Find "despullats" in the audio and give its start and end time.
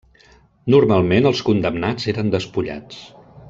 2.39-3.07